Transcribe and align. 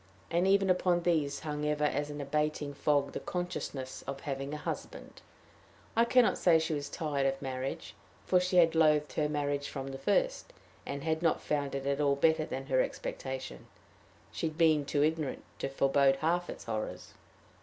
And 0.31 0.47
even 0.47 0.71
upon 0.71 1.03
these 1.03 1.41
hung 1.41 1.63
ever 1.63 1.83
as 1.83 2.09
an 2.09 2.19
abating 2.19 2.73
fog 2.73 3.11
the 3.11 3.19
consciousness 3.19 4.01
of 4.07 4.21
having 4.21 4.51
a 4.51 4.57
husband. 4.57 5.21
I 5.95 6.05
can 6.05 6.25
not 6.25 6.39
say 6.39 6.57
she 6.57 6.73
was 6.73 6.89
tired 6.89 7.27
of 7.27 7.39
marriage, 7.39 7.93
for 8.25 8.39
she 8.39 8.57
had 8.57 8.73
loathed 8.73 9.13
her 9.13 9.29
marriage 9.29 9.69
from 9.69 9.89
the 9.89 9.99
first, 9.99 10.53
and 10.87 11.03
had 11.03 11.21
not 11.21 11.39
found 11.39 11.75
it 11.75 11.85
at 11.85 12.01
all 12.01 12.15
better 12.15 12.45
than 12.47 12.65
her 12.65 12.81
expectation: 12.81 13.67
she 14.31 14.47
had 14.47 14.57
been 14.57 14.85
too 14.85 15.03
ignorant 15.03 15.43
to 15.59 15.69
forebode 15.69 16.15
half 16.15 16.49
its 16.49 16.63
horrors. 16.63 17.13